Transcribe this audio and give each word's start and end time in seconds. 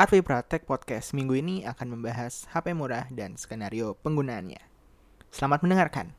Arvi 0.00 0.24
Pratek 0.24 0.64
Podcast 0.64 1.12
minggu 1.12 1.36
ini 1.36 1.60
akan 1.68 1.92
membahas 1.92 2.48
HP 2.48 2.72
murah 2.72 3.04
dan 3.12 3.36
skenario 3.36 4.00
penggunaannya. 4.00 4.56
Selamat 5.28 5.60
mendengarkan. 5.60 6.16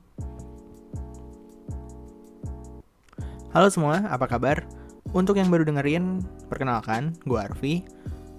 Halo 3.49 3.73
semua, 3.73 4.05
apa 4.05 4.29
kabar? 4.29 4.69
Untuk 5.17 5.41
yang 5.41 5.49
baru 5.49 5.65
dengerin, 5.65 6.21
perkenalkan, 6.45 7.17
gue 7.25 7.41
Arvi. 7.41 7.81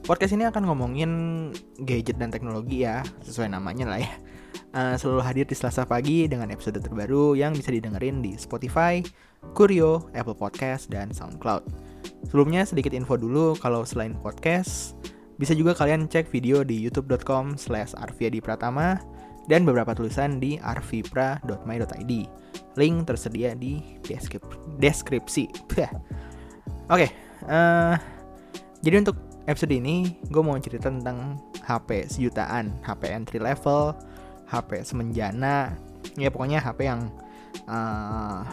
Podcast 0.07 0.31
ini 0.31 0.47
akan 0.47 0.63
ngomongin 0.63 1.11
gadget 1.83 2.23
dan 2.23 2.31
teknologi 2.31 2.87
ya, 2.87 3.03
sesuai 3.27 3.51
namanya 3.51 3.91
lah 3.91 3.99
ya. 3.99 4.15
Uh, 4.71 4.95
selalu 4.95 5.27
hadir 5.27 5.47
di 5.51 5.59
Selasa 5.59 5.83
pagi 5.83 6.31
dengan 6.31 6.55
episode 6.55 6.79
terbaru 6.79 7.35
yang 7.35 7.51
bisa 7.51 7.75
didengerin 7.75 8.23
di 8.23 8.39
Spotify, 8.39 9.03
Kurio, 9.59 10.07
Apple 10.15 10.39
Podcast, 10.39 10.87
dan 10.87 11.11
SoundCloud. 11.11 11.67
Sebelumnya 12.31 12.63
sedikit 12.63 12.95
info 12.95 13.19
dulu 13.19 13.59
kalau 13.59 13.83
selain 13.83 14.15
podcast, 14.23 14.95
bisa 15.43 15.59
juga 15.59 15.75
kalian 15.75 16.07
cek 16.07 16.31
video 16.31 16.63
di 16.63 16.79
youtube.com 16.87 17.59
slash 17.59 17.99
Pratama 18.39 19.03
dan 19.51 19.67
beberapa 19.67 19.91
tulisan 19.91 20.39
di 20.39 20.55
arvipra.my.id. 20.63 22.13
Link 22.79 22.97
tersedia 23.03 23.59
di 23.59 23.99
deskrip 24.07 24.47
deskripsi. 24.79 25.51
Oke, 25.51 25.91
okay, 26.87 27.09
uh, 27.51 27.51
eh, 27.51 27.95
jadi 28.87 29.03
untuk 29.03 29.19
episode 29.51 29.75
ini 29.75 30.15
gue 30.31 30.43
mau 30.47 30.55
cerita 30.63 30.87
tentang 30.87 31.43
HP 31.67 32.07
sejutaan, 32.07 32.79
HP 32.87 33.11
entry 33.11 33.43
level, 33.43 33.99
HP 34.47 34.87
semenjana, 34.87 35.75
ya 36.15 36.31
pokoknya 36.31 36.63
HP 36.63 36.87
yang 36.87 37.11
uh, 37.67 38.47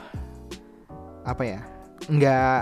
apa 1.21 1.43
ya, 1.45 1.61
nggak 2.09 2.59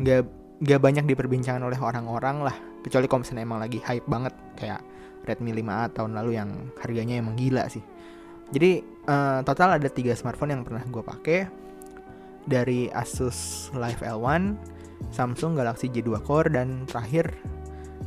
nggak 0.00 0.20
nggak 0.64 0.80
banyak 0.80 1.04
diperbincangkan 1.04 1.60
oleh 1.60 1.76
orang-orang 1.76 2.40
lah, 2.40 2.56
kecuali 2.86 3.10
kalau 3.10 3.26
misalnya 3.26 3.42
emang 3.42 3.58
lagi 3.58 3.82
hype 3.82 4.06
banget 4.06 4.34
kayak 4.54 4.80
Redmi 5.26 5.50
5A 5.58 5.90
tahun 5.90 6.14
lalu 6.14 6.38
yang 6.38 6.50
harganya 6.78 7.18
emang 7.18 7.34
gila 7.34 7.66
sih. 7.66 7.82
Jadi 8.54 8.78
uh, 9.10 9.42
total 9.42 9.74
ada 9.74 9.90
tiga 9.90 10.14
smartphone 10.14 10.54
yang 10.54 10.62
pernah 10.62 10.86
gue 10.86 11.02
pakai 11.02 11.50
dari 12.46 12.86
Asus 12.94 13.68
Live 13.74 14.06
L1, 14.06 14.54
Samsung 15.10 15.58
Galaxy 15.58 15.90
J2 15.90 16.22
Core 16.22 16.54
dan 16.54 16.86
terakhir 16.86 17.34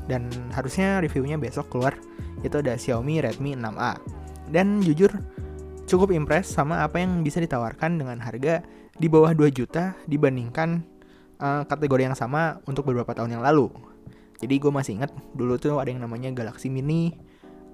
dan 0.07 0.31
harusnya 0.55 1.03
reviewnya 1.03 1.35
besok 1.35 1.67
keluar 1.69 1.93
itu 2.39 2.55
ada 2.63 2.79
Xiaomi 2.79 3.19
Redmi 3.19 3.53
6A 3.59 3.99
dan 4.49 4.79
jujur 4.79 5.11
cukup 5.85 6.15
impress 6.15 6.49
sama 6.49 6.81
apa 6.81 7.03
yang 7.03 7.21
bisa 7.21 7.43
ditawarkan 7.43 7.99
dengan 7.99 8.17
harga 8.23 8.63
di 8.95 9.07
bawah 9.11 9.35
2 9.35 9.51
juta 9.51 9.93
dibandingkan 10.07 10.81
uh, 11.41 11.63
kategori 11.67 12.11
yang 12.11 12.17
sama 12.17 12.63
untuk 12.67 12.87
beberapa 12.89 13.11
tahun 13.15 13.39
yang 13.39 13.43
lalu. 13.43 13.71
Jadi 14.39 14.55
gue 14.55 14.71
masih 14.71 14.99
inget 14.99 15.11
dulu 15.35 15.59
tuh 15.59 15.83
ada 15.83 15.91
yang 15.91 15.99
namanya 15.99 16.31
Galaxy 16.31 16.71
Mini, 16.71 17.11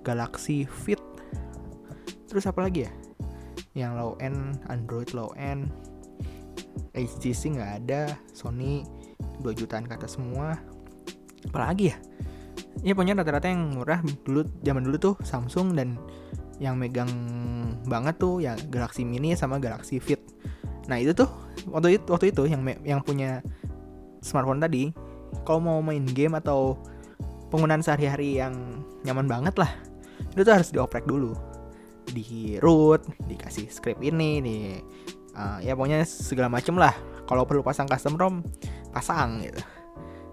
Galaxy 0.01 0.65
Fit, 0.65 1.01
terus 2.25 2.49
apa 2.49 2.65
lagi 2.65 2.89
ya? 2.89 2.91
Yang 3.77 3.91
low 4.01 4.13
end, 4.17 4.57
Android 4.67 5.09
low 5.13 5.29
end, 5.37 5.69
HTC 6.97 7.59
nggak 7.59 7.71
ada, 7.85 8.17
Sony 8.33 8.81
2 9.45 9.53
jutaan 9.53 9.85
kata 9.85 10.09
semua. 10.09 10.57
Apalagi 11.45 11.93
ya? 11.93 11.97
Ya 12.81 12.91
pokoknya 12.97 13.21
rata-rata 13.21 13.47
yang 13.47 13.77
murah 13.77 14.01
dulu 14.25 14.43
zaman 14.65 14.83
dulu 14.83 14.97
tuh 14.97 15.15
Samsung 15.21 15.77
dan 15.77 15.95
yang 16.57 16.79
megang 16.79 17.11
banget 17.85 18.15
tuh 18.17 18.39
ya 18.39 18.55
Galaxy 18.71 19.03
Mini 19.03 19.35
sama 19.37 19.61
Galaxy 19.61 19.99
Fit. 20.01 20.19
Nah 20.89 20.97
itu 20.97 21.11
tuh 21.13 21.29
waktu 21.69 21.99
itu 21.99 22.07
waktu 22.09 22.25
itu 22.33 22.43
yang 22.49 22.61
yang 22.81 22.99
punya 23.03 23.43
smartphone 24.23 24.63
tadi, 24.63 24.89
kalau 25.43 25.59
mau 25.59 25.79
main 25.83 26.05
game 26.05 26.37
atau 26.39 26.79
penggunaan 27.51 27.83
sehari-hari 27.83 28.39
yang 28.39 28.55
nyaman 29.03 29.27
banget 29.27 29.55
lah, 29.59 29.71
itu 30.31 30.41
tuh 30.45 30.53
harus 30.55 30.69
dioprek 30.71 31.03
dulu, 31.03 31.35
di 32.09 32.55
root, 32.61 33.03
dikasih 33.27 33.67
script 33.67 34.01
ini, 34.01 34.31
di 34.39 34.57
uh, 35.35 35.59
ya 35.61 35.75
pokoknya 35.75 36.05
segala 36.07 36.47
macem 36.47 36.75
lah. 36.77 36.95
Kalau 37.25 37.41
perlu 37.43 37.65
pasang 37.65 37.89
custom 37.89 38.15
ROM, 38.15 38.35
pasang 38.93 39.41
gitu. 39.41 39.57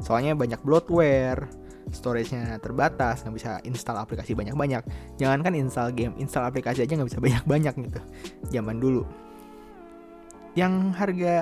Soalnya 0.04 0.36
banyak 0.36 0.60
bloatware, 0.60 1.48
storage-nya 1.90 2.60
terbatas, 2.60 3.24
nggak 3.24 3.34
bisa 3.34 3.50
install 3.64 3.96
aplikasi 3.96 4.36
banyak-banyak. 4.36 4.84
Jangankan 5.16 5.56
install 5.56 5.90
game, 5.96 6.14
install 6.20 6.46
aplikasi 6.46 6.84
aja 6.84 6.92
nggak 6.94 7.08
bisa 7.08 7.22
banyak-banyak 7.26 7.74
gitu. 7.88 8.00
Zaman 8.52 8.76
dulu. 8.78 9.08
Yang 10.52 10.72
harga 11.00 11.34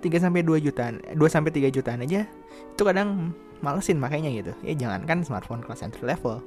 3 0.00 0.24
sampai 0.24 0.40
2 0.42 0.64
jutaan, 0.64 1.00
2 1.14 1.16
sampai 1.28 1.50
3 1.52 1.68
jutaan 1.68 2.00
aja 2.02 2.24
itu 2.72 2.82
kadang 2.82 3.36
malesin 3.60 4.00
makanya 4.00 4.32
gitu. 4.32 4.52
Ya 4.64 4.74
jangankan 4.74 5.22
smartphone 5.22 5.60
kelas 5.60 5.84
entry 5.84 6.08
level. 6.08 6.40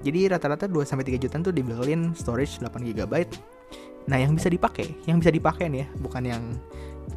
Jadi 0.00 0.32
rata-rata 0.32 0.68
2 0.68 0.84
sampai 0.84 1.04
3 1.08 1.20
jutaan 1.20 1.42
tuh 1.44 1.52
dibeliin 1.52 2.12
storage 2.16 2.60
8 2.60 2.72
GB. 2.84 3.14
Nah, 4.08 4.16
yang 4.16 4.32
bisa 4.32 4.48
dipakai, 4.48 4.96
yang 5.04 5.20
bisa 5.20 5.28
dipakai 5.28 5.68
nih 5.68 5.84
ya, 5.84 5.88
bukan 6.00 6.22
yang 6.24 6.42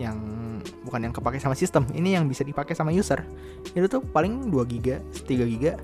yang 0.02 0.18
bukan 0.84 1.10
yang 1.10 1.14
kepake 1.14 1.38
sama 1.38 1.54
sistem 1.54 1.86
ini 1.94 2.18
yang 2.18 2.26
bisa 2.26 2.42
dipakai 2.42 2.74
sama 2.74 2.90
user 2.90 3.22
itu 3.78 3.86
tuh 3.86 4.02
paling 4.02 4.50
2 4.50 4.74
giga 4.74 4.98
3 5.26 5.54
giga 5.54 5.78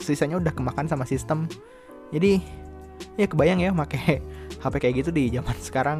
sisanya 0.00 0.40
udah 0.40 0.52
kemakan 0.54 0.88
sama 0.88 1.04
sistem 1.04 1.44
jadi 2.14 2.40
ya 3.20 3.26
kebayang 3.28 3.60
ya 3.60 3.70
pakai 3.74 4.22
HP 4.62 4.74
kayak 4.80 4.94
gitu 5.04 5.10
di 5.12 5.28
zaman 5.28 5.56
sekarang 5.60 5.98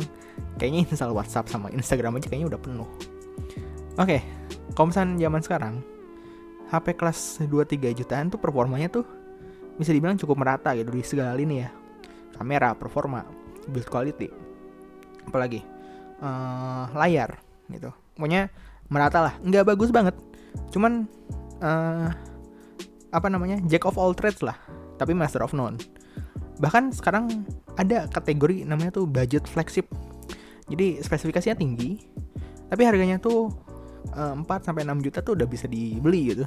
kayaknya 0.57 0.89
install 0.89 1.15
WhatsApp 1.15 1.51
sama 1.51 1.71
Instagram 1.71 2.19
aja 2.19 2.27
kayaknya 2.31 2.49
udah 2.55 2.61
penuh. 2.61 2.89
Oke 3.99 4.19
okay, 4.19 4.21
kalau 4.75 4.95
misalnya 4.95 5.27
zaman 5.27 5.43
sekarang 5.43 5.75
HP 6.69 6.87
kelas 7.01 7.19
2-3 7.49 7.99
jutaan 7.99 8.29
tuh 8.29 8.39
performanya 8.39 8.93
tuh 8.93 9.05
bisa 9.81 9.95
dibilang 9.95 10.19
cukup 10.21 10.37
merata 10.37 10.75
gitu 10.77 10.93
di 10.93 11.03
segala 11.03 11.33
lini 11.33 11.65
ya. 11.65 11.71
Kamera, 12.37 12.77
performa, 12.77 13.25
build 13.67 13.89
quality. 13.89 14.29
Apalagi 15.27 15.65
uh, 16.23 16.93
layar 16.95 17.41
gitu. 17.73 17.91
Pokoknya 18.15 18.53
merata 18.93 19.19
lah. 19.31 19.35
Nggak 19.43 19.65
bagus 19.75 19.91
banget. 19.91 20.15
Cuman 20.71 21.09
uh, 21.65 22.09
apa 23.09 23.27
namanya 23.33 23.57
jack 23.65 23.89
of 23.89 23.97
all 23.97 24.13
trades 24.13 24.45
lah 24.45 24.55
tapi 24.99 25.15
master 25.15 25.41
of 25.41 25.55
none. 25.55 25.79
Bahkan 26.59 26.91
sekarang 26.91 27.47
ada 27.79 28.11
kategori 28.11 28.67
namanya 28.67 28.99
tuh 28.99 29.07
budget 29.07 29.47
flagship 29.47 29.87
jadi 30.69 31.01
spesifikasinya 31.01 31.57
tinggi 31.57 32.01
tapi 32.69 32.85
harganya 32.85 33.17
tuh 33.17 33.49
uh, 34.13 34.35
4 34.37 34.45
sampai 34.65 34.85
6 34.85 35.05
juta 35.05 35.19
tuh 35.25 35.35
udah 35.37 35.49
bisa 35.49 35.67
dibeli 35.67 36.37
gitu. 36.37 36.45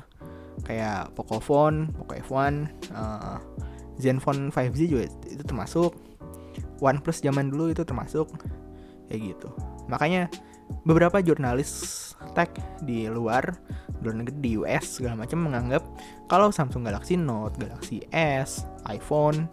Kayak 0.61 1.15
Pocophone, 1.17 1.89
Poco 1.89 2.13
F1, 2.13 2.53
uh, 2.93 3.41
Zenfone 3.97 4.53
5G 4.53 4.79
juga 4.89 5.05
itu 5.27 5.43
termasuk. 5.43 5.91
OnePlus 6.81 7.21
zaman 7.21 7.53
dulu 7.53 7.69
itu 7.69 7.85
termasuk 7.85 8.25
kayak 9.05 9.37
gitu. 9.37 9.53
Makanya 9.85 10.33
beberapa 10.81 11.21
jurnalis 11.21 11.69
tech 12.33 12.49
di 12.81 13.05
luar 13.05 13.43
luar 14.01 14.15
negeri 14.17 14.37
di 14.41 14.51
US 14.57 14.97
segala 14.97 15.13
macam 15.13 15.45
menganggap 15.45 15.85
kalau 16.25 16.49
Samsung 16.49 16.89
Galaxy 16.89 17.21
Note, 17.21 17.53
Galaxy 17.61 18.01
S, 18.17 18.65
iPhone 18.89 19.45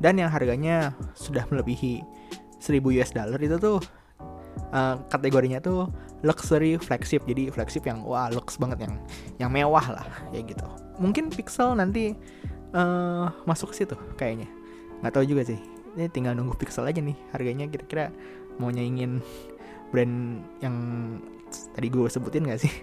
dan 0.00 0.16
yang 0.16 0.32
harganya 0.32 0.96
sudah 1.12 1.44
melebihi 1.52 2.00
1000 2.64 2.80
US 2.80 3.10
dollar 3.12 3.40
itu 3.44 3.60
tuh 3.60 3.76
uh, 4.72 4.98
kategorinya 5.08 5.58
tuh 5.62 5.88
luxury 6.22 6.76
flagship. 6.76 7.24
Jadi 7.24 7.48
flagship 7.52 7.84
yang 7.86 8.04
wah 8.04 8.28
lux 8.32 8.56
banget 8.60 8.86
yang 8.88 8.94
yang 9.38 9.50
mewah 9.50 10.00
lah 10.00 10.06
ya 10.34 10.40
gitu. 10.44 10.66
Mungkin 11.00 11.32
Pixel 11.32 11.76
nanti 11.76 12.14
uh, 12.76 13.32
masuk 13.48 13.72
ke 13.72 13.84
situ 13.84 13.96
kayaknya. 14.16 14.48
Nggak 15.00 15.12
tahu 15.16 15.24
juga 15.24 15.42
sih. 15.48 15.58
Ini 15.96 16.06
tinggal 16.12 16.38
nunggu 16.38 16.54
Pixel 16.60 16.86
aja 16.86 17.00
nih 17.00 17.16
harganya. 17.34 17.66
Kira-kira 17.66 18.14
mau 18.60 18.68
nyaingin 18.68 19.24
brand 19.90 20.44
yang 20.62 20.76
tadi 21.74 21.90
gue 21.90 22.06
sebutin 22.06 22.46
gak 22.46 22.62
sih? 22.62 22.72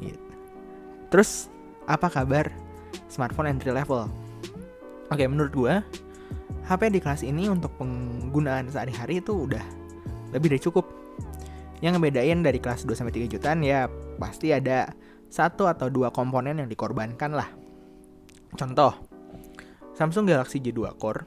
Gitu. 0.00 0.16
terus 1.12 1.52
apa 1.84 2.08
kabar 2.08 2.48
smartphone 3.12 3.52
entry 3.52 3.68
level? 3.76 4.08
Oke 5.12 5.28
menurut 5.28 5.52
gue 5.52 5.74
HP 6.64 6.88
di 6.88 7.00
kelas 7.04 7.20
ini 7.20 7.52
untuk 7.52 7.76
penggunaan 7.76 8.72
sehari-hari 8.72 9.20
itu 9.20 9.44
udah 9.44 9.60
lebih 10.32 10.56
dari 10.56 10.62
cukup 10.64 11.01
yang 11.82 11.98
ngebedain 11.98 12.40
dari 12.40 12.62
kelas 12.62 12.86
2 12.86 12.94
sampai 12.94 13.26
3 13.26 13.34
jutaan 13.36 13.60
ya 13.60 13.90
pasti 14.16 14.54
ada 14.54 14.94
satu 15.32 15.66
atau 15.66 15.88
dua 15.88 16.12
komponen 16.12 16.60
yang 16.60 16.68
dikorbankan 16.68 17.32
lah. 17.34 17.48
Contoh, 18.54 18.92
Samsung 19.96 20.28
Galaxy 20.28 20.60
J2 20.60 20.94
Core. 21.00 21.24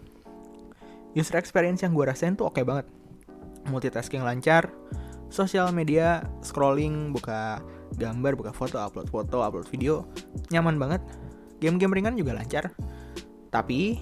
User 1.17 1.35
experience 1.41 1.81
yang 1.81 1.91
gue 1.97 2.05
rasain 2.05 2.37
tuh 2.37 2.47
oke 2.47 2.61
okay 2.61 2.63
banget 2.63 2.85
multitasking 3.69 4.21
lancar, 4.21 4.69
sosial 5.33 5.73
media 5.73 6.25
scrolling, 6.45 7.11
buka 7.11 7.61
gambar, 7.97 8.37
buka 8.37 8.51
foto, 8.53 8.77
upload 8.77 9.09
foto, 9.09 9.41
upload 9.41 9.67
video, 9.69 10.05
nyaman 10.53 10.77
banget. 10.77 11.01
Game-game 11.61 11.93
ringan 11.95 12.15
juga 12.19 12.35
lancar. 12.35 12.71
Tapi 13.49 13.97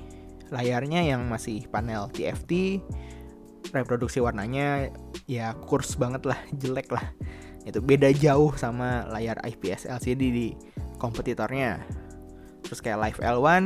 layarnya 0.51 1.05
yang 1.05 1.29
masih 1.29 1.69
panel 1.69 2.09
TFT, 2.11 2.81
reproduksi 3.71 4.19
warnanya 4.19 4.91
ya 5.29 5.55
kurs 5.55 5.95
banget 5.95 6.27
lah, 6.27 6.39
jelek 6.55 6.91
lah. 6.91 7.05
Itu 7.63 7.79
beda 7.79 8.11
jauh 8.11 8.51
sama 8.59 9.07
layar 9.07 9.39
IPS 9.39 9.87
LCD 9.87 10.21
di 10.31 10.47
kompetitornya. 10.99 11.79
Terus 12.63 12.79
kayak 12.79 12.99
Live 12.99 13.19
L1 13.19 13.63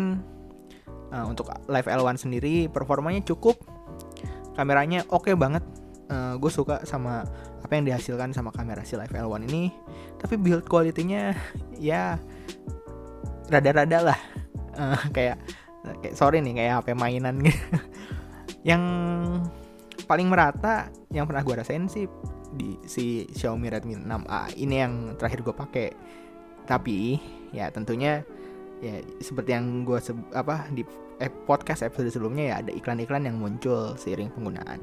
uh, 1.13 1.25
untuk 1.25 1.49
Live 1.69 1.89
L1 1.89 2.17
sendiri 2.21 2.69
performanya 2.69 3.21
cukup. 3.25 3.57
Kameranya 4.57 5.05
oke 5.09 5.29
okay 5.29 5.35
banget. 5.37 5.63
Uh, 6.07 6.39
gue 6.39 6.47
suka 6.47 6.87
sama 6.87 7.27
apa 7.59 7.71
yang 7.75 7.83
dihasilkan 7.83 8.31
sama 8.31 8.55
kamera 8.55 8.85
si 8.85 8.95
Live 8.95 9.13
L1 9.13 9.49
ini. 9.49 9.73
Tapi 10.17 10.37
build 10.37 10.65
quality-nya 10.69 11.35
ya 11.77 12.21
rada-rada 13.49 14.13
lah. 14.13 14.19
Uh, 14.77 14.97
kayak 15.09 15.41
kayak 16.03 16.15
sorry 16.15 16.41
nih 16.43 16.53
kayak 16.53 16.73
HP 16.83 16.87
mainan 16.93 17.41
gitu. 17.41 17.59
Yang 18.69 18.83
paling 20.07 20.31
merata 20.31 20.87
yang 21.11 21.27
pernah 21.27 21.43
gue 21.43 21.55
rasain 21.59 21.85
sih 21.91 22.07
di 22.55 22.79
si 22.87 23.27
Xiaomi 23.27 23.67
Redmi 23.67 23.99
6A 23.99 24.55
ini 24.55 24.75
yang 24.79 24.93
terakhir 25.19 25.43
gue 25.43 25.51
pakai 25.51 25.87
tapi 26.63 27.19
ya 27.51 27.67
tentunya 27.69 28.23
ya 28.79 29.03
seperti 29.19 29.51
yang 29.51 29.83
gue 29.83 29.99
apa 30.31 30.71
di 30.71 30.87
eh, 31.19 31.31
podcast 31.45 31.83
episode 31.83 32.13
sebelumnya 32.13 32.53
ya 32.53 32.55
ada 32.63 32.71
iklan-iklan 32.71 33.25
yang 33.25 33.37
muncul 33.41 33.97
seiring 33.97 34.29
penggunaan. 34.31 34.79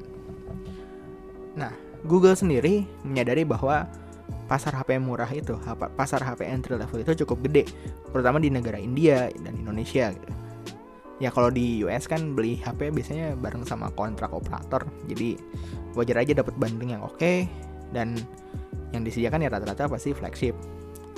Nah, 1.55 1.71
Google 2.03 2.35
sendiri 2.35 2.83
menyadari 3.07 3.47
bahwa 3.47 3.87
pasar 4.45 4.75
HP 4.75 4.99
murah 4.99 5.29
itu, 5.31 5.55
pasar 5.95 6.21
HP 6.21 6.43
entry 6.45 6.75
level 6.75 7.01
itu 7.01 7.23
cukup 7.23 7.47
gede, 7.49 7.63
terutama 8.11 8.37
di 8.37 8.51
negara 8.51 8.75
India 8.75 9.31
dan 9.41 9.55
Indonesia. 9.55 10.11
Gitu. 10.11 10.44
Ya 11.23 11.31
kalau 11.31 11.47
di 11.47 11.79
US 11.87 12.11
kan 12.11 12.35
beli 12.35 12.59
HP 12.59 12.91
biasanya 12.91 13.39
bareng 13.39 13.63
sama 13.63 13.87
kontrak 13.95 14.35
operator, 14.35 14.83
jadi 15.07 15.39
wajar 15.95 16.19
aja 16.19 16.43
dapat 16.43 16.51
banding 16.59 16.91
yang 16.91 17.03
oke 17.07 17.15
okay, 17.15 17.47
dan 17.95 18.19
yang 18.91 19.07
disediakan 19.07 19.47
ya 19.47 19.49
rata-rata 19.51 19.87
pasti 19.87 20.11
flagship. 20.11 20.55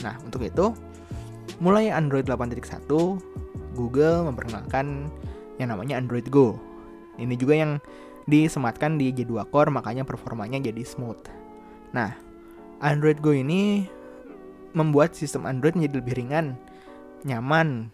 Nah 0.06 0.14
untuk 0.22 0.46
itu 0.46 0.74
mulai 1.58 1.90
Android 1.90 2.30
8.1 2.30 2.62
Google 3.74 4.30
memperkenalkan 4.30 5.10
yang 5.58 5.74
namanya 5.74 5.98
Android 5.98 6.30
Go. 6.30 6.58
Ini 7.18 7.34
juga 7.34 7.58
yang 7.58 7.82
disematkan 8.30 9.00
di 9.02 9.10
J2 9.10 9.50
Core 9.50 9.74
makanya 9.74 10.06
performanya 10.06 10.62
jadi 10.62 10.84
smooth. 10.86 11.22
Nah, 11.96 12.14
Android 12.84 13.18
Go 13.24 13.34
ini 13.34 13.88
membuat 14.76 15.18
sistem 15.18 15.50
Android 15.50 15.74
menjadi 15.74 15.96
lebih 16.04 16.14
ringan, 16.20 16.54
nyaman, 17.26 17.90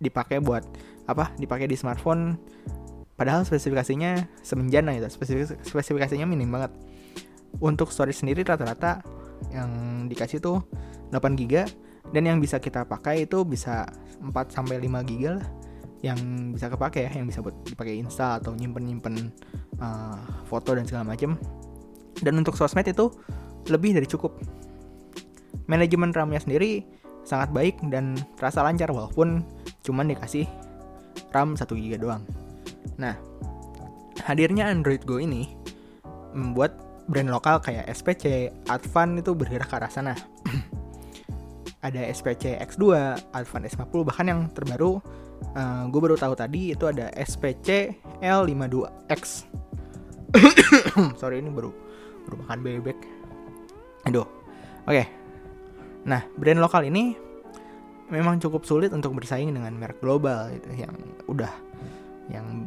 dipakai 0.00 0.40
buat 0.40 0.64
apa? 1.06 1.30
Dipakai 1.36 1.68
di 1.68 1.76
smartphone. 1.76 2.40
Padahal 3.14 3.44
spesifikasinya 3.44 4.24
semenjana 4.40 4.96
gitu. 4.96 5.06
spesifikasinya 5.60 6.24
minim 6.24 6.48
banget. 6.48 6.72
Untuk 7.60 7.92
storage 7.92 8.16
sendiri 8.16 8.40
rata-rata 8.42 9.04
yang 9.52 9.70
dikasih 10.08 10.40
tuh 10.40 10.64
8 11.12 11.36
GB 11.36 11.68
dan 12.10 12.22
yang 12.24 12.38
bisa 12.40 12.56
kita 12.58 12.88
pakai 12.88 13.28
itu 13.28 13.44
bisa 13.44 13.84
4 14.24 14.32
sampai 14.48 14.80
5 14.80 15.08
GB 15.08 15.22
lah 15.36 15.46
yang 16.00 16.16
bisa 16.56 16.72
kepake 16.72 17.04
ya, 17.08 17.12
yang 17.12 17.28
bisa 17.28 17.44
buat 17.44 17.52
dipakai 17.68 18.00
Insta 18.00 18.40
atau 18.40 18.56
nyimpen-nyimpen 18.56 19.28
uh, 19.84 20.16
foto 20.48 20.72
dan 20.72 20.88
segala 20.88 21.12
macam. 21.12 21.36
Dan 22.24 22.40
untuk 22.40 22.56
sosmed 22.56 22.88
itu 22.88 23.12
lebih 23.68 23.92
dari 23.96 24.08
cukup. 24.08 24.40
Manajemen 25.68 26.16
RAM-nya 26.16 26.40
sendiri 26.40 26.82
sangat 27.22 27.52
baik 27.52 27.76
dan 27.92 28.16
terasa 28.40 28.64
lancar 28.64 28.88
walaupun 28.88 29.44
cuman 29.84 30.12
dikasih 30.12 30.46
RAM 31.34 31.54
1 31.54 31.66
GB 31.66 32.00
doang. 32.00 32.22
Nah, 33.00 33.16
hadirnya 34.24 34.68
Android 34.68 35.02
Go 35.04 35.18
ini 35.20 35.48
membuat 36.36 36.76
brand 37.10 37.30
lokal 37.30 37.58
kayak 37.58 37.90
SPC, 37.90 38.54
Advan 38.70 39.18
itu 39.18 39.34
bergerak 39.34 39.66
ke 39.66 39.76
arah 39.76 39.90
sana. 39.90 40.14
ada 41.86 42.00
SPC 42.06 42.60
X2, 42.60 42.92
Advan 43.32 43.64
S50, 43.66 43.94
bahkan 44.04 44.26
yang 44.28 44.40
terbaru 44.52 45.00
uh, 45.56 45.58
eh, 45.58 45.82
gue 45.88 46.00
baru 46.00 46.16
tahu 46.16 46.34
tadi 46.36 46.76
itu 46.76 46.84
ada 46.86 47.08
SPC 47.16 47.96
L52X. 48.20 49.48
Sorry 51.20 51.42
ini 51.42 51.50
baru 51.50 51.72
baru 52.28 52.36
makan 52.46 52.58
bebek. 52.62 52.98
Aduh. 54.06 54.28
Oke. 54.86 55.02
Okay. 55.02 55.06
Nah, 56.06 56.24
brand 56.36 56.60
lokal 56.60 56.88
ini 56.88 57.16
memang 58.10 58.42
cukup 58.42 58.66
sulit 58.66 58.90
untuk 58.90 59.14
bersaing 59.16 59.54
dengan 59.54 59.72
merek 59.78 60.02
global 60.02 60.50
itu 60.50 60.84
yang 60.84 60.94
udah 61.30 61.50
yang 62.30 62.66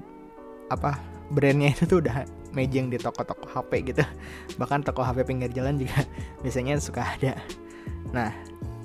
apa 0.71 0.97
brandnya 1.29 1.75
itu 1.75 1.83
tuh 1.85 1.99
udah 2.01 2.23
mejeng 2.55 2.87
di 2.87 2.97
toko-toko 2.97 3.45
HP 3.49 3.93
gitu. 3.93 4.03
Bahkan 4.59 4.87
toko 4.87 5.03
HP 5.03 5.27
pinggir 5.27 5.51
jalan 5.51 5.77
juga 5.77 6.07
biasanya 6.43 6.79
suka 6.79 7.03
ada. 7.03 7.35
Nah, 8.13 8.29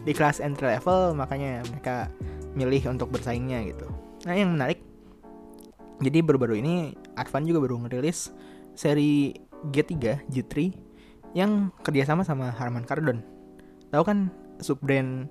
di 0.08 0.16
kelas 0.16 0.40
entry 0.40 0.72
level 0.72 1.12
makanya 1.12 1.60
mereka 1.68 2.08
milih 2.56 2.80
untuk 2.88 3.12
bersaingnya 3.12 3.60
gitu 3.68 3.86
nah 4.24 4.32
yang 4.32 4.56
menarik 4.56 4.80
jadi 6.00 6.24
baru-baru 6.24 6.64
ini 6.64 6.96
Advan 7.18 7.44
juga 7.44 7.60
baru 7.68 7.76
ngerilis 7.84 8.32
seri 8.72 9.36
G3 9.68 10.24
G3 10.32 10.54
yang 11.36 11.74
kerjasama 11.84 12.24
sama 12.24 12.48
Harman 12.56 12.88
Kardon 12.88 13.20
tahu 13.92 14.02
kan 14.06 14.32
subbrand 14.64 15.28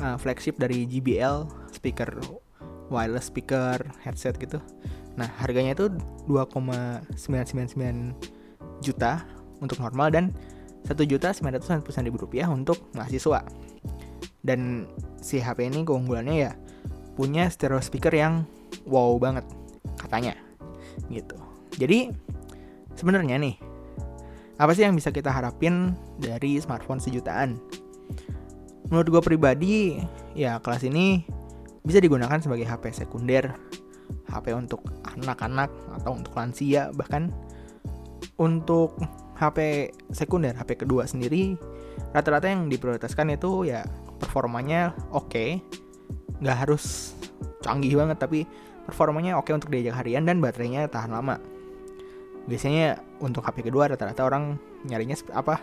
uh, 0.00 0.16
flagship 0.20 0.56
dari 0.60 0.84
JBL 0.88 1.48
speaker 1.72 2.10
wireless 2.88 3.28
speaker 3.28 3.80
headset 4.02 4.38
gitu. 4.38 4.62
Nah 5.16 5.28
harganya 5.40 5.74
itu 5.74 5.90
2,999 6.28 8.14
juta 8.84 9.24
untuk 9.58 9.80
normal 9.80 10.12
dan 10.12 10.24
satu 10.86 11.02
juta 11.02 11.34
sembilan 11.34 11.58
ratus 11.58 11.98
ribu 12.04 12.20
rupiah 12.20 12.46
untuk 12.46 12.92
mahasiswa. 12.94 13.42
Dan 14.46 14.86
si 15.18 15.42
HP 15.42 15.66
ini 15.66 15.82
keunggulannya 15.82 16.36
ya 16.38 16.54
punya 17.18 17.50
stereo 17.50 17.82
speaker 17.82 18.14
yang 18.14 18.46
wow 18.86 19.18
banget 19.18 19.42
katanya 19.98 20.38
gitu. 21.10 21.34
Jadi 21.74 22.12
sebenarnya 22.94 23.40
nih 23.40 23.56
apa 24.56 24.72
sih 24.72 24.86
yang 24.88 24.96
bisa 24.96 25.12
kita 25.12 25.28
harapin 25.28 25.92
dari 26.16 26.56
smartphone 26.56 27.02
sejutaan 27.02 27.60
menurut 28.90 29.08
gue 29.18 29.22
pribadi 29.22 29.98
ya 30.36 30.58
kelas 30.62 30.86
ini 30.86 31.26
bisa 31.86 32.02
digunakan 32.02 32.38
sebagai 32.38 32.66
HP 32.66 32.94
sekunder 32.94 33.54
HP 34.30 34.54
untuk 34.54 34.82
anak-anak 35.02 35.70
atau 36.02 36.18
untuk 36.18 36.34
lansia 36.34 36.90
bahkan 36.94 37.30
untuk 38.38 38.98
HP 39.38 39.90
sekunder 40.10 40.54
HP 40.54 40.86
kedua 40.86 41.06
sendiri 41.06 41.54
rata-rata 42.12 42.50
yang 42.50 42.68
diprioritaskan 42.70 43.34
itu 43.34 43.68
ya 43.68 43.86
performanya 44.18 44.94
oke 45.12 45.30
okay. 45.30 45.48
nggak 46.40 46.66
harus 46.66 47.16
canggih 47.64 47.98
banget 47.98 48.18
tapi 48.20 48.44
performanya 48.86 49.34
oke 49.36 49.50
okay 49.50 49.56
untuk 49.56 49.72
diajak 49.72 49.98
harian 49.98 50.24
dan 50.24 50.38
baterainya 50.38 50.86
tahan 50.86 51.10
lama 51.10 51.40
biasanya 52.46 53.02
untuk 53.18 53.42
HP 53.42 53.66
kedua 53.66 53.90
rata-rata 53.90 54.22
orang 54.22 54.54
nyarinya 54.86 55.18
apa 55.34 55.58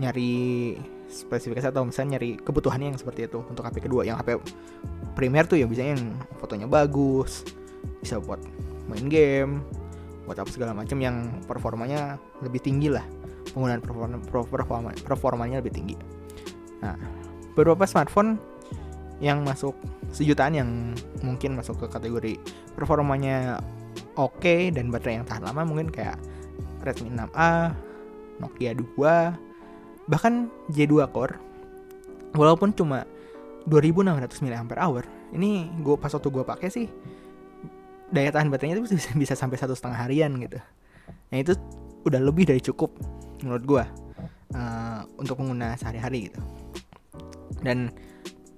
nyari 0.00 0.74
spesifikasi 1.10 1.68
atau 1.68 1.84
misalnya 1.84 2.16
nyari 2.16 2.40
kebutuhannya 2.40 2.94
yang 2.94 2.98
seperti 2.98 3.28
itu 3.28 3.44
untuk 3.44 3.60
HP 3.66 3.84
kedua. 3.84 4.08
Yang 4.08 4.24
HP 4.24 4.28
primer 5.12 5.44
tuh 5.44 5.60
ya 5.60 5.68
biasanya 5.68 6.00
yang 6.00 6.04
fotonya 6.40 6.66
bagus 6.70 7.44
bisa 8.00 8.16
buat 8.16 8.40
main 8.88 9.06
game 9.12 9.60
buat 10.24 10.36
apa 10.40 10.50
segala 10.52 10.72
macam 10.72 10.96
yang 11.02 11.42
performanya 11.44 12.16
lebih 12.40 12.62
tinggi 12.62 12.88
lah. 12.88 13.04
Penggunaan 13.50 13.82
performa, 13.82 14.16
performa, 14.46 14.90
performanya 15.02 15.58
lebih 15.60 15.74
tinggi. 15.74 15.96
Nah 16.80 16.96
beberapa 17.58 17.84
smartphone 17.84 18.38
yang 19.20 19.44
masuk 19.44 19.76
sejutaan 20.16 20.56
yang 20.56 20.70
mungkin 21.20 21.58
masuk 21.58 21.84
ke 21.84 21.86
kategori 21.92 22.34
performanya 22.72 23.60
oke 24.16 24.40
okay 24.40 24.72
dan 24.72 24.88
baterai 24.88 25.20
yang 25.20 25.26
tahan 25.28 25.44
lama 25.44 25.62
mungkin 25.68 25.92
kayak 25.92 26.16
Redmi 26.80 27.12
6A, 27.12 27.76
Nokia 28.40 28.72
2, 28.72 29.49
bahkan 30.10 30.50
J2 30.74 31.06
Core. 31.14 31.38
Walaupun 32.34 32.74
cuma 32.74 33.06
2600 33.66 34.42
mAh, 34.42 35.06
ini 35.34 35.70
gue 35.82 35.94
pas 35.98 36.10
waktu 36.10 36.28
gue 36.30 36.44
pakai 36.46 36.68
sih 36.70 36.86
daya 38.10 38.34
tahan 38.34 38.50
baterainya 38.50 38.82
itu 38.82 38.90
bisa, 38.90 39.14
bisa 39.14 39.34
sampai 39.38 39.54
satu 39.54 39.74
setengah 39.78 39.98
harian 40.10 40.34
gitu. 40.42 40.58
Nah 41.30 41.38
itu 41.38 41.54
udah 42.02 42.18
lebih 42.18 42.50
dari 42.50 42.58
cukup 42.58 42.90
menurut 43.44 43.64
gue 43.64 43.84
uh, 44.56 45.00
untuk 45.20 45.40
pengguna 45.40 45.76
sehari-hari 45.76 46.32
gitu 46.32 46.40
dan 47.60 47.92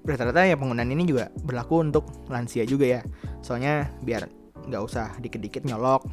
rata-rata 0.03 0.47
ya 0.47 0.59
penggunaan 0.59 0.91
ini 0.91 1.07
juga 1.07 1.31
berlaku 1.47 1.83
untuk 1.83 2.05
lansia 2.27 2.67
juga 2.67 2.87
ya 2.99 3.01
soalnya 3.43 3.91
biar 4.03 4.27
nggak 4.67 4.83
usah 4.83 5.15
dikit-dikit 5.19 5.67
nyolok 5.67 6.07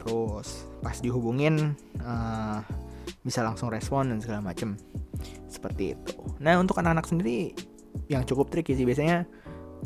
terus 0.00 0.68
pas 0.80 0.96
dihubungin 0.98 1.76
uh, 2.00 2.60
bisa 3.22 3.46
langsung 3.46 3.70
respon 3.70 4.10
dan 4.10 4.18
segala 4.18 4.42
macem. 4.42 4.74
Seperti 5.46 5.94
itu. 5.94 6.14
Nah 6.42 6.58
untuk 6.58 6.78
anak-anak 6.78 7.06
sendiri 7.06 7.54
yang 8.10 8.26
cukup 8.26 8.50
tricky 8.50 8.74
sih. 8.74 8.86
Biasanya 8.86 9.24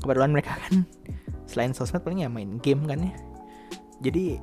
kebetulan 0.01 0.33
mereka 0.33 0.57
kan 0.57 0.85
selain 1.51 1.73
sosmed 1.77 2.03
paling 2.03 2.25
ya 2.25 2.29
main 2.33 2.57
game 2.61 2.85
kan 2.89 3.01
ya. 3.01 3.15
Jadi 4.01 4.41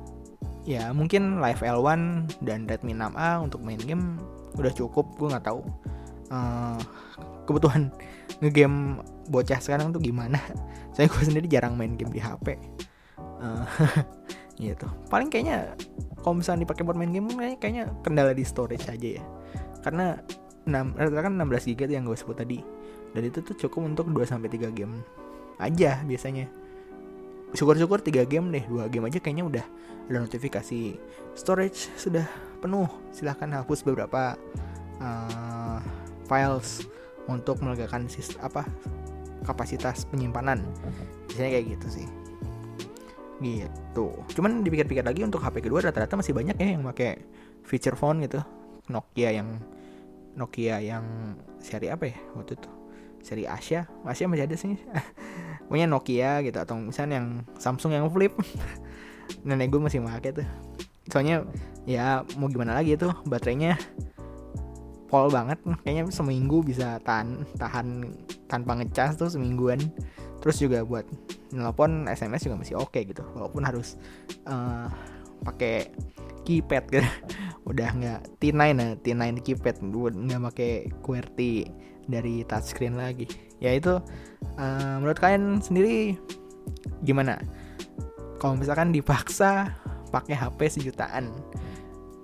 ya 0.64 0.90
mungkin 0.96 1.38
Live 1.38 1.62
L1 1.62 2.00
dan 2.42 2.66
Redmi 2.70 2.96
6A 2.96 3.42
untuk 3.42 3.60
main 3.62 3.80
game 3.82 4.18
udah 4.54 4.72
cukup. 4.72 5.10
Gue 5.18 5.30
nggak 5.30 5.46
tahu 5.46 5.60
uh, 6.30 6.78
kebutuhan 7.44 7.90
ngegame 8.42 9.02
bocah 9.28 9.58
sekarang 9.58 9.90
tuh 9.90 10.00
gimana. 10.00 10.38
Saya 10.94 11.10
gue 11.10 11.22
sendiri 11.26 11.50
jarang 11.50 11.74
main 11.74 11.98
game 11.98 12.14
di 12.14 12.22
HP 12.22 12.54
uh, 13.18 13.66
gitu. 14.62 14.86
Paling 15.10 15.28
kayaknya 15.28 15.74
kalau 16.24 16.40
misalnya 16.40 16.64
dipakai 16.64 16.88
buat 16.88 16.96
main 16.96 17.12
game 17.12 17.28
kayaknya, 17.28 17.58
kayaknya 17.60 17.84
kendala 18.00 18.32
di 18.32 18.44
storage 18.48 18.88
aja 18.88 19.20
ya. 19.20 19.24
Karena 19.84 20.16
6 20.64 20.96
rata-rata 20.96 21.20
kan 21.28 21.34
16 21.36 21.68
GB 21.76 21.80
yang 21.92 22.08
gue 22.08 22.16
sebut 22.16 22.40
tadi. 22.40 22.64
Dan 23.12 23.22
itu 23.28 23.44
tuh 23.44 23.52
cukup 23.52 23.84
untuk 23.92 24.08
2 24.08 24.24
sampai 24.24 24.48
3 24.48 24.72
game 24.72 25.04
aja 25.60 26.00
biasanya. 26.08 26.48
Syukur-syukur 27.52 28.00
3 28.00 28.24
game 28.24 28.48
deh 28.56 28.64
2 28.64 28.88
game 28.88 29.04
aja 29.12 29.20
kayaknya 29.20 29.44
udah 29.44 29.64
ada 30.08 30.18
notifikasi. 30.24 30.96
Storage 31.36 31.92
sudah 32.00 32.24
penuh. 32.64 32.88
Silahkan 33.12 33.60
hapus 33.60 33.84
beberapa 33.84 34.40
uh, 35.04 35.78
files 36.24 36.88
untuk 37.28 37.60
melegakan 37.60 38.08
sis 38.08 38.32
apa 38.40 38.64
kapasitas 39.44 40.08
penyimpanan. 40.08 40.64
Biasanya 41.28 41.60
kayak 41.60 41.66
gitu 41.76 42.00
sih 42.00 42.23
gitu. 43.42 44.14
Cuman 44.34 44.62
dipikir-pikir 44.62 45.02
lagi 45.02 45.26
untuk 45.26 45.42
HP 45.42 45.64
kedua 45.64 45.82
rata-rata 45.82 46.14
masih 46.14 46.34
banyak 46.36 46.56
ya 46.58 46.68
yang 46.78 46.82
pakai 46.86 47.18
feature 47.66 47.98
phone 47.98 48.22
gitu. 48.22 48.42
Nokia 48.90 49.32
yang 49.34 49.58
Nokia 50.34 50.82
yang 50.82 51.04
seri 51.62 51.88
apa 51.90 52.10
ya 52.10 52.18
waktu 52.34 52.58
itu? 52.58 52.70
Seri 53.24 53.44
Asia? 53.48 53.88
Asia 54.04 54.28
masih 54.28 54.44
ada 54.44 54.56
sih. 54.58 54.76
Punya 55.70 55.88
Nokia 55.88 56.44
gitu 56.44 56.58
atau 56.60 56.76
misalnya 56.76 57.24
yang 57.24 57.28
Samsung 57.56 57.96
yang 57.96 58.06
flip. 58.12 58.36
Nenek 59.46 59.72
gue 59.72 59.80
masih 59.80 60.04
pakai 60.04 60.44
tuh. 60.44 60.48
Soalnya 61.08 61.48
ya 61.88 62.22
mau 62.36 62.48
gimana 62.48 62.76
lagi 62.76 62.96
tuh 62.96 63.12
baterainya 63.24 63.76
pol 65.14 65.30
banget. 65.30 65.62
Kayaknya 65.86 66.10
seminggu 66.10 66.66
bisa 66.66 66.98
tahan 67.06 67.46
tahan 67.54 68.10
tanpa 68.50 68.74
ngecas 68.82 69.14
tuh 69.14 69.30
semingguan. 69.30 69.78
Terus 70.42 70.58
juga 70.58 70.82
buat 70.82 71.06
nelpon 71.54 72.10
SMS 72.10 72.50
juga 72.50 72.58
masih 72.58 72.74
oke 72.74 72.90
okay 72.98 73.06
gitu. 73.06 73.22
Walaupun 73.38 73.62
harus 73.62 73.94
uh, 74.50 74.90
pakai 75.46 75.94
keypad 76.42 76.90
gitu. 76.90 77.06
Udah 77.70 77.94
nggak 77.94 78.42
T9 78.42 78.62
ya 78.74 78.88
T9 78.98 79.22
keypad. 79.46 79.86
Nggak 79.86 80.42
pakai 80.50 80.90
QWERTY 80.98 81.70
dari 82.10 82.42
touchscreen 82.50 82.98
lagi. 82.98 83.30
Ya 83.62 83.70
itu 83.70 84.02
uh, 84.58 84.94
menurut 84.98 85.22
kalian 85.22 85.62
sendiri 85.62 86.18
gimana? 87.06 87.38
Kalau 88.42 88.58
misalkan 88.58 88.90
dipaksa 88.90 89.70
pakai 90.10 90.34
HP 90.34 90.58
sejutaan 90.74 91.30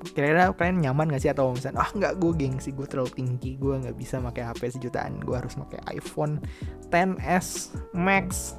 kira-kira 0.01 0.53
kalian 0.57 0.81
nyaman 0.81 1.13
gak 1.13 1.23
sih? 1.23 1.31
Atau 1.33 1.53
misalnya 1.53 1.85
ah 1.85 1.91
nggak 1.93 2.17
gue 2.17 2.33
gengsi 2.37 2.73
gue 2.73 2.87
terlalu 2.89 3.13
tinggi 3.13 3.61
gue 3.61 3.75
nggak 3.85 3.97
bisa 3.97 4.19
pakai 4.21 4.43
HP 4.49 4.81
sejutaan 4.81 5.21
gue 5.21 5.37
harus 5.37 5.55
pakai 5.57 5.81
iPhone 5.97 6.41
10s 6.89 7.77
Max 7.93 8.57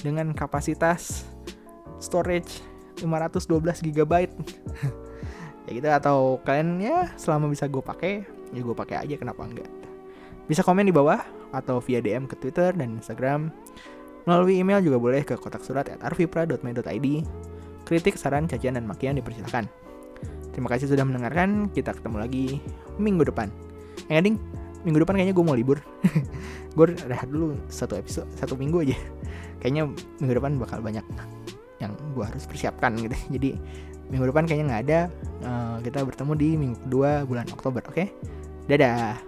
dengan 0.00 0.36
kapasitas 0.36 1.24
storage 1.96 2.60
512 3.00 3.88
GB 3.92 4.12
ya 5.66 5.70
gitu 5.70 5.88
atau 5.88 6.18
kalian 6.44 6.80
ya 6.82 6.98
selama 7.16 7.48
bisa 7.48 7.70
gue 7.70 7.80
pakai 7.80 8.12
ya 8.52 8.60
gue 8.60 8.76
pakai 8.76 9.00
aja 9.00 9.14
kenapa 9.16 9.46
enggak 9.46 9.70
bisa 10.50 10.66
komen 10.66 10.84
di 10.84 10.94
bawah 10.94 11.22
atau 11.52 11.78
via 11.84 12.00
DM 12.00 12.26
ke 12.26 12.34
Twitter 12.40 12.72
dan 12.74 12.98
Instagram. 12.98 13.52
Melalui 14.24 14.58
email 14.62 14.78
juga 14.82 14.98
boleh 15.02 15.22
ke 15.26 15.34
kotak 15.34 15.62
surat 15.66 15.86
at 15.90 15.98
kritik 17.82 18.14
saran 18.14 18.46
cacian 18.46 18.78
dan 18.78 18.86
makian 18.86 19.18
dipersilakan 19.18 19.66
terima 20.52 20.68
kasih 20.70 20.86
sudah 20.88 21.04
mendengarkan. 21.04 21.72
Kita 21.72 21.96
ketemu 21.96 22.16
lagi 22.20 22.44
minggu 22.96 23.26
depan. 23.26 23.48
Eh 24.06 24.20
ding? 24.20 24.36
Minggu 24.82 25.02
depan 25.02 25.18
kayaknya 25.18 25.34
gue 25.34 25.44
mau 25.46 25.56
libur. 25.56 25.78
Gue 26.76 26.96
rehat 27.04 27.28
dulu 27.28 27.52
satu 27.68 28.00
episode 28.00 28.24
satu 28.32 28.56
minggu 28.56 28.88
aja. 28.88 28.96
Kayaknya 29.60 29.92
minggu 30.24 30.34
depan 30.40 30.56
bakal 30.56 30.80
banyak 30.80 31.04
yang 31.78 31.92
gue 32.16 32.24
harus 32.24 32.48
persiapkan 32.48 32.96
gitu. 32.96 33.12
Jadi 33.38 33.60
minggu 34.08 34.32
depan 34.32 34.48
kayaknya 34.48 34.66
nggak 34.72 34.82
ada. 34.88 35.00
Uh, 35.44 35.76
kita 35.84 36.00
bertemu 36.00 36.32
di 36.34 36.48
minggu 36.56 36.78
kedua 36.88 37.28
bulan 37.28 37.46
Oktober 37.52 37.84
oke? 37.84 37.94
Okay? 37.94 38.08
dadah 38.70 39.18